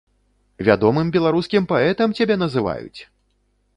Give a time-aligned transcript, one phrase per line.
[0.69, 2.99] Вядомым беларускім паэтам цябе называюць!